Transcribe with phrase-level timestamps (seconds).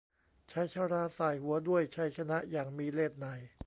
[0.51, 3.41] ชายชราส่ายหัวด้วยชัยชนะอย่างมีเลศนัย